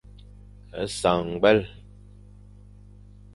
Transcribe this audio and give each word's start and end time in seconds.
Sañ 0.99 1.19
ñgwel. 1.31 1.59